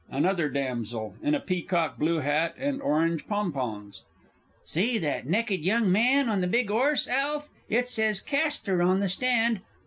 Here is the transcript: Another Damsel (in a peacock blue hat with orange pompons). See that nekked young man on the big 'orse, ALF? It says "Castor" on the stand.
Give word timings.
Another 0.09 0.49
Damsel 0.49 1.13
(in 1.21 1.35
a 1.35 1.39
peacock 1.39 1.99
blue 1.99 2.17
hat 2.21 2.55
with 2.57 2.81
orange 2.81 3.27
pompons). 3.27 4.01
See 4.65 4.97
that 4.97 5.27
nekked 5.27 5.51
young 5.63 5.91
man 5.91 6.27
on 6.27 6.41
the 6.41 6.47
big 6.47 6.71
'orse, 6.71 7.07
ALF? 7.07 7.51
It 7.69 7.87
says 7.87 8.19
"Castor" 8.19 8.81
on 8.81 8.99
the 8.99 9.07
stand. 9.07 9.59